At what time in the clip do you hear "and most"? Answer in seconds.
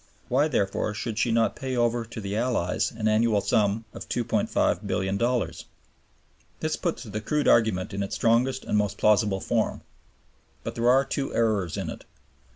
8.65-8.97